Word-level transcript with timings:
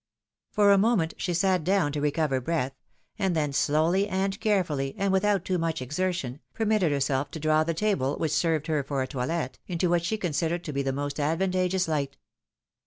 For 0.49 0.71
a 0.71 0.79
moment 0.79 1.13
she 1.17 1.31
sat 1.35 1.63
down 1.63 1.91
to 1.91 2.01
recover 2.01 2.41
breath, 2.41 2.73
and 3.19 3.35
then 3.35 3.53
slowly 3.53 4.07
and 4.09 4.39
carefully, 4.39 4.95
and 4.97 5.13
without 5.13 5.45
too 5.45 5.59
much 5.59 5.79
exertion, 5.79 6.39
permitted 6.55 6.91
herself 6.91 7.29
to 7.29 7.39
draw 7.39 7.63
the 7.63 7.75
table, 7.75 8.15
which 8.17 8.31
served 8.31 8.65
her 8.65 8.81
for 8.81 9.03
a 9.03 9.07
toilet, 9.07 9.59
into 9.67 9.91
what 9.91 10.03
she 10.03 10.17
considered 10.17 10.63
to 10.63 10.73
be 10.73 10.81
the 10.81 10.91
most 10.91 11.19
advantageous 11.19 11.85
hght. 11.85 12.13